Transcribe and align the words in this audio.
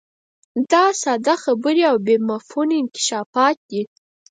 دا 0.71 0.85
ساده 1.01 1.35
خبرې 1.43 1.83
او 1.91 1.95
بې 2.05 2.15
مفهومه 2.29 2.75
انکشافات 2.81 3.57
نه 3.63 3.67
دي. 3.69 3.81